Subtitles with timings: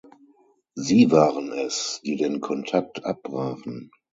[0.73, 3.91] Sie waren es, die den Kontakt abbrachen.